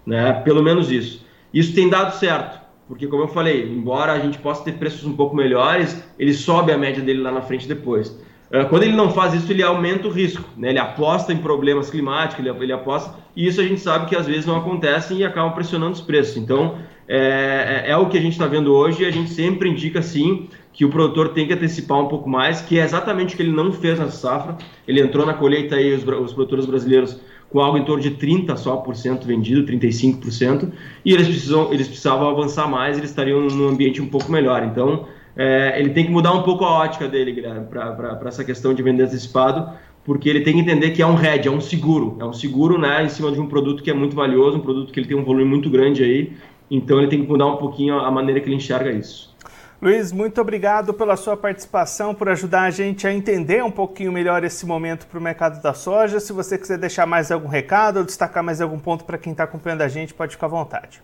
né? 0.07 0.33
pelo 0.45 0.63
menos 0.63 0.93
isso. 0.93 1.27
Isso 1.53 1.75
tem 1.75 1.89
dado 1.89 2.15
certo, 2.15 2.61
porque 2.87 3.07
como 3.09 3.25
eu 3.25 3.29
falei, 3.29 3.69
embora 3.69 4.13
a 4.13 4.21
gente 4.21 4.39
possa 4.39 4.63
ter 4.63 4.75
preços 4.75 5.05
um 5.05 5.15
pouco 5.17 5.35
melhores, 5.35 6.05
ele 6.19 6.33
sobe 6.33 6.71
a 6.71 6.79
média 6.79 7.03
dele 7.03 7.21
lá 7.21 7.33
na 7.33 7.41
frente 7.43 7.67
depois. 7.67 8.17
É, 8.51 8.65
quando 8.65 8.83
ele 8.85 8.97
não 8.97 9.11
faz 9.11 9.35
isso, 9.35 9.51
ele 9.53 9.63
aumenta 9.63 10.09
o 10.09 10.11
risco, 10.11 10.43
né? 10.57 10.71
ele 10.71 10.79
aposta 10.79 11.33
em 11.33 11.37
problemas 11.37 11.91
climáticos, 11.91 12.45
ele, 12.45 12.57
ele 12.63 12.73
aposta, 12.73 13.15
e 13.37 13.47
isso 13.47 13.61
a 13.61 13.65
gente 13.65 13.81
sabe 13.81 14.07
que 14.07 14.17
às 14.17 14.27
vezes 14.27 14.47
não 14.47 14.57
acontece 14.57 15.15
e 15.15 15.25
acaba 15.25 15.51
pressionando 15.51 15.93
os 15.93 16.01
preços. 16.01 16.37
Então, 16.39 16.79
é, 17.07 17.85
é, 17.87 17.91
é 17.91 17.97
o 17.97 18.09
que 18.09 18.17
a 18.17 18.21
gente 18.21 18.33
está 18.33 18.47
vendo 18.47 18.73
hoje 18.73 19.03
e 19.03 19.07
a 19.07 19.11
gente 19.11 19.31
sempre 19.31 19.69
indica 19.69 20.01
sim 20.01 20.49
que 20.73 20.85
o 20.85 20.91
produtor 20.91 21.31
tem 21.31 21.47
que 21.47 21.53
antecipar 21.53 21.99
um 21.99 22.09
pouco 22.09 22.29
mais, 22.29 22.61
que 22.61 22.79
é 22.79 22.85
exatamente 22.85 23.35
o 23.35 23.37
que 23.37 23.43
ele 23.43 23.53
não 23.53 23.73
fez 23.73 23.99
nessa 23.99 24.13
safra. 24.13 24.57
Ele 24.87 25.01
entrou 25.01 25.27
na 25.27 25.35
colheita 25.35 25.77
aí, 25.77 25.93
os, 25.93 26.05
os 26.05 26.33
produtores 26.33 26.67
brasileiros, 26.67 27.21
com 27.51 27.61
algo 27.61 27.79
em 27.79 27.85
torno 27.85 28.03
de 28.03 28.13
30% 28.13 28.57
só 28.57 28.77
por 28.77 28.95
cento 28.95 29.27
vendido, 29.27 29.65
35%, 29.71 30.71
e 31.05 31.13
eles, 31.13 31.27
precisam, 31.27 31.73
eles 31.73 31.89
precisavam 31.89 32.29
avançar 32.29 32.69
mais, 32.69 32.99
eles 32.99 33.11
estariam 33.11 33.41
num 33.41 33.69
ambiente 33.69 34.01
um 34.01 34.07
pouco 34.07 34.31
melhor. 34.31 34.63
Então, 34.65 35.07
é, 35.39 35.79
ele 35.79 35.91
tem 35.91 36.05
que 36.05 36.11
mudar 36.11 36.33
um 36.33 36.43
pouco 36.43 36.65
a 36.65 36.81
ótica 36.81 37.07
dele, 37.07 37.41
para 37.71 38.19
essa 38.27 38.43
questão 38.43 38.75
de 38.75 38.83
vender 38.83 39.05
antecipado, 39.05 39.73
porque 40.05 40.29
ele 40.29 40.41
tem 40.41 40.55
que 40.55 40.61
entender 40.61 40.91
que 40.91 41.01
é 41.01 41.07
um 41.07 41.17
hedge, 41.17 41.47
é 41.47 41.51
um 41.51 41.61
seguro, 41.61 42.17
é 42.21 42.25
um 42.25 42.33
seguro 42.33 42.77
né, 42.77 43.05
em 43.05 43.09
cima 43.09 43.31
de 43.31 43.41
um 43.41 43.47
produto 43.47 43.81
que 43.81 43.91
é 43.91 43.95
muito 43.95 44.17
valioso, 44.17 44.59
um 44.59 44.61
produto 44.61 44.93
que 44.93 44.99
ele 44.99 45.07
tem 45.07 45.17
um 45.17 45.23
volume 45.23 45.45
muito 45.45 45.71
grande 45.71 46.03
aí, 46.03 46.33
então 46.69 46.99
ele 46.99 47.07
tem 47.07 47.23
que 47.23 47.29
mudar 47.31 47.47
um 47.47 47.57
pouquinho 47.57 48.01
a 48.01 48.11
maneira 48.11 48.41
que 48.41 48.49
ele 48.49 48.57
enxerga 48.57 48.91
isso. 48.91 49.33
Luiz, 49.81 50.11
muito 50.11 50.41
obrigado 50.41 50.93
pela 50.93 51.17
sua 51.17 51.37
participação, 51.37 52.13
por 52.13 52.29
ajudar 52.29 52.63
a 52.63 52.71
gente 52.71 53.07
a 53.07 53.15
entender 53.15 53.63
um 53.63 53.71
pouquinho 53.71 54.11
melhor 54.11 54.43
esse 54.43 54.67
momento 54.67 55.07
para 55.07 55.21
o 55.21 55.23
mercado 55.23 55.63
da 55.63 55.73
soja. 55.73 56.19
Se 56.19 56.33
você 56.33 56.59
quiser 56.59 56.79
deixar 56.79 57.07
mais 57.07 57.31
algum 57.31 57.47
recado 57.47 57.99
ou 57.99 58.05
destacar 58.05 58.43
mais 58.43 58.61
algum 58.61 58.81
ponto 58.81 59.05
para 59.05 59.17
quem 59.17 59.31
está 59.31 59.45
acompanhando 59.45 59.83
a 59.83 59.89
gente, 59.89 60.13
pode 60.13 60.33
ficar 60.33 60.47
à 60.47 60.51
vontade. 60.51 61.01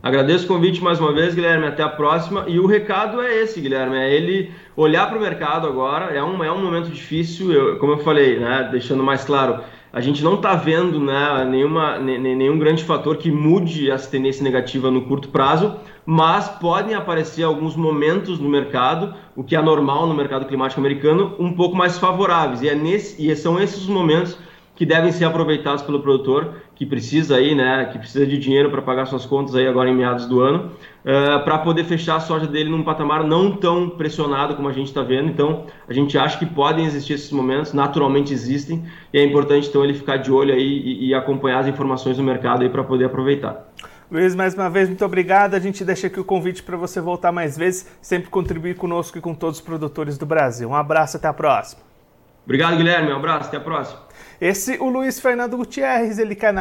Agradeço 0.00 0.44
o 0.44 0.48
convite 0.48 0.82
mais 0.82 1.00
uma 1.00 1.12
vez, 1.12 1.34
Guilherme. 1.34 1.66
Até 1.66 1.82
a 1.82 1.88
próxima. 1.88 2.44
E 2.46 2.60
o 2.60 2.66
recado 2.66 3.20
é 3.20 3.42
esse, 3.42 3.60
Guilherme: 3.60 3.96
é 3.96 4.14
ele 4.14 4.50
olhar 4.76 5.08
para 5.08 5.18
o 5.18 5.20
mercado 5.20 5.66
agora. 5.66 6.14
É 6.14 6.22
um, 6.22 6.42
é 6.44 6.52
um 6.52 6.62
momento 6.62 6.88
difícil, 6.88 7.52
eu, 7.52 7.78
como 7.78 7.92
eu 7.92 7.98
falei, 7.98 8.38
né, 8.38 8.68
deixando 8.70 9.02
mais 9.02 9.24
claro. 9.24 9.60
A 9.92 10.00
gente 10.00 10.22
não 10.22 10.34
está 10.34 10.54
vendo 10.54 11.00
né, 11.00 11.46
nenhuma, 11.50 11.98
nenhum 11.98 12.58
grande 12.58 12.84
fator 12.84 13.16
que 13.16 13.30
mude 13.30 13.90
essa 13.90 14.08
tendência 14.08 14.44
negativa 14.44 14.90
no 14.90 15.06
curto 15.06 15.30
prazo, 15.30 15.76
mas 16.04 16.46
podem 16.46 16.94
aparecer 16.94 17.42
alguns 17.42 17.74
momentos 17.74 18.38
no 18.38 18.50
mercado, 18.50 19.14
o 19.34 19.42
que 19.42 19.56
é 19.56 19.62
normal 19.62 20.06
no 20.06 20.14
mercado 20.14 20.44
climático 20.44 20.78
americano, 20.78 21.34
um 21.38 21.54
pouco 21.54 21.74
mais 21.74 21.98
favoráveis. 21.98 22.60
E, 22.62 22.68
é 22.68 22.74
nesse, 22.74 23.26
e 23.26 23.34
são 23.34 23.58
esses 23.58 23.78
os 23.78 23.88
momentos 23.88 24.38
que 24.78 24.86
devem 24.86 25.10
ser 25.10 25.24
aproveitados 25.24 25.82
pelo 25.82 26.00
produtor 26.00 26.54
que 26.76 26.86
precisa 26.86 27.34
aí, 27.34 27.52
né, 27.52 27.88
que 27.90 27.98
precisa 27.98 28.24
de 28.24 28.38
dinheiro 28.38 28.70
para 28.70 28.80
pagar 28.80 29.06
suas 29.06 29.26
contas 29.26 29.56
aí 29.56 29.66
agora 29.66 29.90
em 29.90 29.96
meados 29.96 30.26
do 30.26 30.40
ano, 30.40 30.66
uh, 30.68 30.70
eh, 31.04 31.38
para 31.40 31.58
poder 31.58 31.82
fechar 31.82 32.14
a 32.14 32.20
soja 32.20 32.46
dele 32.46 32.70
num 32.70 32.84
patamar 32.84 33.24
não 33.24 33.56
tão 33.56 33.90
pressionado 33.90 34.54
como 34.54 34.68
a 34.68 34.72
gente 34.72 34.86
está 34.86 35.02
vendo. 35.02 35.28
Então, 35.28 35.66
a 35.88 35.92
gente 35.92 36.16
acha 36.16 36.38
que 36.38 36.46
podem 36.46 36.86
existir 36.86 37.14
esses 37.14 37.32
momentos, 37.32 37.72
naturalmente 37.72 38.32
existem, 38.32 38.84
e 39.12 39.18
é 39.18 39.24
importante 39.24 39.68
então 39.68 39.82
ele 39.82 39.94
ficar 39.94 40.18
de 40.18 40.30
olho 40.30 40.54
aí 40.54 40.62
e, 40.62 41.08
e 41.08 41.14
acompanhar 41.14 41.58
as 41.58 41.66
informações 41.66 42.16
do 42.16 42.22
mercado 42.22 42.62
aí 42.62 42.68
para 42.68 42.84
poder 42.84 43.06
aproveitar. 43.06 43.68
Luiz, 44.08 44.36
mais 44.36 44.54
uma 44.54 44.70
vez, 44.70 44.88
muito 44.88 45.04
obrigado. 45.04 45.54
A 45.54 45.58
gente 45.58 45.84
deixa 45.84 46.06
aqui 46.06 46.20
o 46.20 46.24
convite 46.24 46.62
para 46.62 46.76
você 46.76 47.00
voltar 47.00 47.32
mais 47.32 47.58
vezes, 47.58 47.90
sempre 48.00 48.30
contribuir 48.30 48.76
conosco 48.76 49.18
e 49.18 49.20
com 49.20 49.34
todos 49.34 49.58
os 49.58 49.64
produtores 49.64 50.16
do 50.16 50.24
Brasil. 50.24 50.68
Um 50.68 50.76
abraço, 50.76 51.16
até 51.16 51.26
a 51.26 51.32
próxima. 51.32 51.82
Obrigado, 52.44 52.76
Guilherme. 52.76 53.12
Um 53.12 53.16
abraço, 53.16 53.48
até 53.48 53.56
a 53.56 53.60
próxima. 53.60 54.07
Esse, 54.40 54.76
o 54.78 54.88
Luiz 54.88 55.18
Fernando 55.20 55.56
Gutierrez, 55.56 56.18
ele 56.18 56.34
que 56.34 56.46
é 56.46 56.52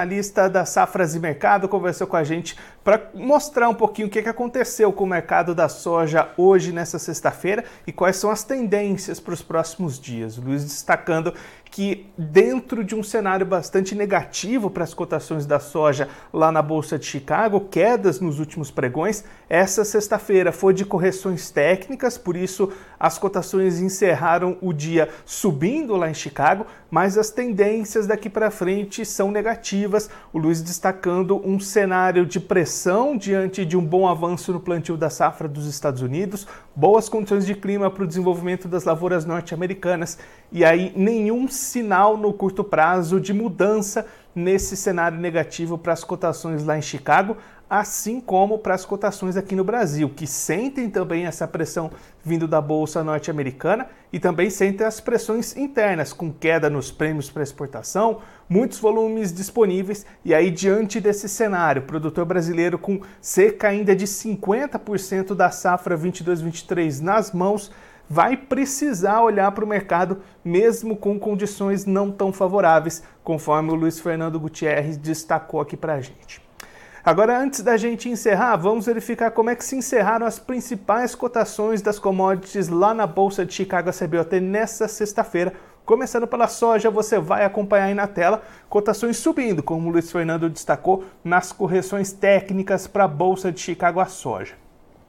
da 0.49 0.65
Safras 0.65 1.15
e 1.15 1.19
Mercado, 1.19 1.67
conversou 1.67 2.07
com 2.07 2.15
a 2.15 2.23
gente 2.23 2.57
para 2.83 3.09
mostrar 3.13 3.69
um 3.69 3.73
pouquinho 3.73 4.07
o 4.07 4.11
que, 4.11 4.21
que 4.21 4.29
aconteceu 4.29 4.91
com 4.93 5.03
o 5.03 5.07
mercado 5.07 5.53
da 5.53 5.67
soja 5.67 6.29
hoje, 6.37 6.71
nessa 6.71 6.97
sexta-feira, 6.97 7.63
e 7.85 7.91
quais 7.91 8.15
são 8.15 8.31
as 8.31 8.43
tendências 8.43 9.19
para 9.19 9.33
os 9.33 9.41
próximos 9.41 9.99
dias. 9.99 10.37
O 10.37 10.41
Luiz 10.41 10.63
destacando 10.63 11.33
que 11.69 12.07
dentro 12.17 12.83
de 12.83 12.95
um 12.95 13.03
cenário 13.03 13.45
bastante 13.45 13.93
negativo 13.93 14.69
para 14.69 14.83
as 14.83 14.93
cotações 14.93 15.45
da 15.45 15.59
soja 15.59 16.09
lá 16.33 16.51
na 16.51 16.61
Bolsa 16.61 16.97
de 16.97 17.05
Chicago, 17.05 17.61
quedas 17.61 18.19
nos 18.19 18.39
últimos 18.39 18.71
pregões, 18.71 19.23
essa 19.49 19.83
sexta-feira 19.83 20.51
foi 20.51 20.73
de 20.73 20.85
correções 20.85 21.51
técnicas, 21.51 22.17
por 22.17 22.35
isso 22.35 22.71
as 22.99 23.17
cotações 23.17 23.79
encerraram 23.79 24.57
o 24.61 24.73
dia 24.73 25.09
subindo 25.25 25.95
lá 25.95 26.09
em 26.09 26.13
Chicago, 26.13 26.65
mas 26.89 27.17
as 27.17 27.29
tendências 27.29 27.46
daqui 28.07 28.29
para 28.29 28.51
frente 28.51 29.05
são 29.05 29.31
negativas. 29.31 30.09
O 30.33 30.37
Luiz 30.37 30.61
destacando 30.61 31.41
um 31.47 31.59
cenário 31.59 32.25
de 32.25 32.39
pressão 32.39 33.17
diante 33.17 33.65
de 33.65 33.77
um 33.77 33.85
bom 33.85 34.07
avanço 34.07 34.51
no 34.51 34.59
plantio 34.59 34.97
da 34.97 35.09
safra 35.09 35.47
dos 35.47 35.65
Estados 35.65 36.01
Unidos, 36.01 36.47
boas 36.75 37.09
condições 37.09 37.45
de 37.45 37.55
clima 37.55 37.89
para 37.89 38.03
o 38.03 38.07
desenvolvimento 38.07 38.67
das 38.67 38.83
lavouras 38.83 39.25
norte-americanas 39.25 40.17
e 40.51 40.63
aí 40.63 40.93
nenhum 40.95 41.47
sinal 41.47 42.17
no 42.17 42.33
curto 42.33 42.63
prazo 42.63 43.19
de 43.19 43.33
mudança 43.33 44.05
nesse 44.37 44.77
cenário 44.77 45.17
negativo 45.17 45.77
para 45.77 45.93
as 45.93 46.03
cotações 46.03 46.63
lá 46.63 46.77
em 46.77 46.81
Chicago, 46.81 47.37
assim 47.69 48.21
como 48.21 48.57
para 48.59 48.73
as 48.73 48.85
cotações 48.85 49.35
aqui 49.35 49.55
no 49.55 49.63
Brasil, 49.63 50.09
que 50.09 50.25
sentem 50.25 50.89
também 50.89 51.25
essa 51.25 51.47
pressão 51.47 51.91
vindo 52.23 52.47
da 52.47 52.61
bolsa 52.61 53.03
norte-americana 53.03 53.87
e 54.11 54.19
também 54.19 54.49
sentem 54.49 54.85
as 54.85 55.01
pressões 55.01 55.55
internas, 55.57 56.13
com 56.13 56.31
queda 56.31 56.69
nos 56.69 56.91
prêmios 56.91 57.29
para 57.29 57.43
exportação, 57.43 58.19
muitos 58.49 58.79
volumes 58.79 59.33
disponíveis 59.33 60.05
e 60.23 60.33
aí 60.33 60.49
diante 60.49 61.01
desse 61.01 61.27
cenário, 61.27 61.81
produtor 61.81 62.25
brasileiro 62.25 62.79
com 62.79 63.01
cerca 63.19 63.67
ainda 63.67 63.95
de 63.95 64.07
50% 64.07 65.35
da 65.35 65.51
safra 65.51 65.97
22/23 65.97 67.01
nas 67.01 67.31
mãos, 67.33 67.71
vai 68.09 68.37
precisar 68.37 69.21
olhar 69.21 69.51
para 69.51 69.65
o 69.65 69.67
mercado 69.67 70.21
mesmo 70.43 70.95
com 70.95 71.19
condições 71.19 71.85
não 71.85 72.09
tão 72.09 72.31
favoráveis, 72.31 73.03
conforme 73.23 73.71
o 73.71 73.75
Luiz 73.75 73.99
Fernando 73.99 74.39
Gutierrez 74.39 74.95
destacou 74.95 75.59
aqui 75.59 75.75
para 75.75 75.95
a 75.95 76.01
gente. 76.01 76.46
Agora, 77.07 77.41
antes 77.41 77.61
da 77.61 77.77
gente 77.77 78.09
encerrar, 78.09 78.57
vamos 78.57 78.85
verificar 78.85 79.31
como 79.31 79.49
é 79.49 79.55
que 79.55 79.63
se 79.63 79.77
encerraram 79.77 80.25
as 80.25 80.39
principais 80.39 81.15
cotações 81.15 81.81
das 81.81 81.97
commodities 81.97 82.67
lá 82.67 82.93
na 82.93 83.07
Bolsa 83.07 83.45
de 83.45 83.53
Chicago 83.53 83.93
CBOT 83.93 84.41
nesta 84.41 84.89
sexta-feira. 84.89 85.53
Começando 85.85 86.27
pela 86.27 86.49
soja, 86.49 86.91
você 86.91 87.17
vai 87.17 87.45
acompanhar 87.45 87.85
aí 87.85 87.93
na 87.93 88.07
tela 88.07 88.41
cotações 88.67 89.15
subindo, 89.15 89.63
como 89.63 89.87
o 89.87 89.91
Luiz 89.93 90.11
Fernando 90.11 90.49
destacou 90.49 91.05
nas 91.23 91.53
correções 91.53 92.11
técnicas 92.11 92.87
para 92.87 93.05
a 93.05 93.07
Bolsa 93.07 93.53
de 93.53 93.61
Chicago 93.61 94.01
a 94.01 94.05
soja. 94.05 94.55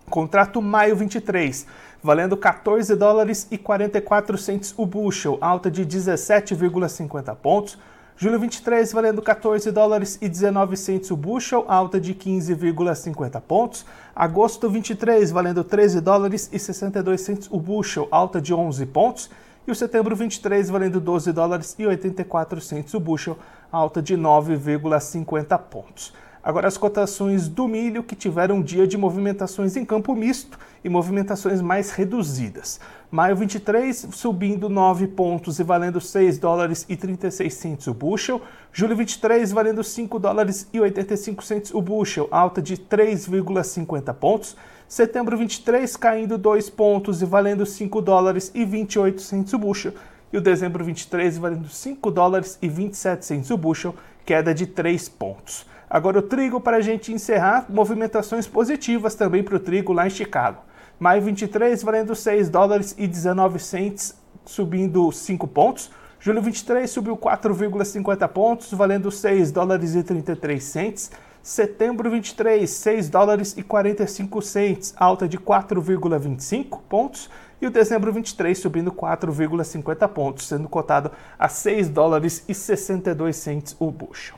Contrato 0.08 0.62
maio 0.62 0.94
23, 0.94 1.66
valendo 2.00 2.36
14 2.36 2.94
dólares 2.94 3.48
e 3.50 3.58
44 3.58 4.38
centes 4.38 4.72
o 4.76 4.86
bushel, 4.86 5.36
alta 5.40 5.68
de 5.68 5.84
17,50 5.84 7.34
pontos. 7.34 7.76
Julho 8.20 8.40
23 8.40 8.92
valendo 8.92 9.22
14 9.22 9.70
dólares 9.70 10.18
e 10.20 10.28
19 10.28 10.76
centos 10.76 11.12
o 11.12 11.16
bushel, 11.16 11.64
alta 11.68 12.00
de 12.00 12.12
15,50 12.12 13.40
pontos. 13.40 13.86
Agosto 14.12 14.68
23 14.68 15.30
valendo 15.30 15.62
13 15.62 16.00
dólares 16.00 16.50
e 16.52 16.58
62 16.58 17.20
centos 17.20 17.48
o 17.48 17.60
bushel, 17.60 18.08
alta 18.10 18.40
de 18.40 18.52
11 18.52 18.86
pontos. 18.86 19.30
E 19.64 19.70
o 19.70 19.74
setembro 19.74 20.16
23 20.16 20.68
valendo 20.68 21.00
12 21.00 21.30
dólares 21.30 21.76
e 21.78 21.86
84 21.86 22.60
centos 22.60 22.92
o 22.92 22.98
bushel, 22.98 23.38
alta 23.70 24.02
de 24.02 24.16
9,50 24.16 25.56
pontos. 25.70 26.12
Agora 26.48 26.66
as 26.66 26.78
cotações 26.78 27.46
do 27.46 27.68
milho 27.68 28.02
que 28.02 28.16
tiveram 28.16 28.56
um 28.56 28.62
dia 28.62 28.86
de 28.86 28.96
movimentações 28.96 29.76
em 29.76 29.84
campo 29.84 30.14
misto 30.14 30.58
e 30.82 30.88
movimentações 30.88 31.60
mais 31.60 31.90
reduzidas. 31.90 32.80
Maio 33.10 33.36
23 33.36 34.08
subindo 34.12 34.66
9 34.70 35.08
pontos 35.08 35.60
e 35.60 35.62
valendo 35.62 36.00
6 36.00 36.38
dólares 36.38 36.86
e 36.88 36.96
36 36.96 37.52
centos 37.52 37.86
o 37.86 37.92
bushel. 37.92 38.40
Julho 38.72 38.96
23 38.96 39.52
valendo 39.52 39.84
5 39.84 40.18
dólares 40.18 40.66
e 40.72 40.80
85 40.80 41.44
centos 41.44 41.74
o 41.74 41.82
bushel, 41.82 42.26
alta 42.30 42.62
de 42.62 42.78
3,50 42.78 44.14
pontos. 44.14 44.56
Setembro 44.88 45.36
23 45.36 45.96
caindo 45.96 46.38
2 46.38 46.70
pontos 46.70 47.20
e 47.20 47.26
valendo 47.26 47.66
5 47.66 48.00
dólares 48.00 48.50
e 48.54 48.64
28 48.64 49.20
centos 49.20 49.52
o 49.52 49.58
bushel. 49.58 49.92
E 50.32 50.38
o 50.38 50.40
dezembro 50.40 50.82
23 50.82 51.36
valendo 51.36 51.68
5 51.68 52.10
dólares 52.10 52.56
e 52.62 52.70
27 52.70 53.26
centos 53.26 53.50
o 53.50 53.58
bushel, 53.58 53.94
queda 54.24 54.54
de 54.54 54.66
3 54.66 55.10
pontos. 55.10 55.66
Agora 55.90 56.18
o 56.18 56.22
trigo 56.22 56.60
para 56.60 56.76
a 56.76 56.80
gente 56.82 57.12
encerrar, 57.12 57.64
movimentações 57.68 58.46
positivas 58.46 59.14
também 59.14 59.42
para 59.42 59.56
o 59.56 59.60
trigo 59.60 59.92
lá 59.92 60.06
em 60.06 60.10
Chicago. 60.10 60.62
Maio 61.00 61.22
23 61.22 61.82
valendo 61.82 62.14
6 62.14 62.50
dólares 62.50 62.94
e 62.98 63.06
19 63.06 63.58
cents, 63.58 64.14
subindo 64.44 65.10
5 65.10 65.46
pontos. 65.48 65.90
Julho 66.20 66.42
23 66.42 66.90
subiu 66.90 67.16
4,50 67.16 68.28
pontos, 68.28 68.72
valendo 68.72 69.10
6 69.10 69.50
dólares 69.52 69.94
e 69.94 70.02
33 70.02 70.62
cents. 70.62 71.10
Setembro 71.42 72.10
23, 72.10 72.68
6 72.68 73.08
dólares 73.08 73.56
e 73.56 73.62
45 73.62 74.42
cents, 74.42 74.94
alta 74.96 75.26
de 75.26 75.38
4,25 75.38 76.80
pontos. 76.88 77.30
E 77.62 77.66
o 77.66 77.70
dezembro 77.70 78.12
23 78.12 78.58
subindo 78.58 78.92
4,50 78.92 80.08
pontos, 80.08 80.48
sendo 80.48 80.68
cotado 80.68 81.10
a 81.38 81.48
6 81.48 81.88
dólares 81.88 82.44
e 82.46 82.52
62 82.52 83.36
cents 83.36 83.76
o 83.78 83.90
bushel. 83.90 84.37